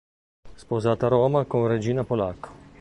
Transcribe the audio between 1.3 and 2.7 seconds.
con Regina Polacco.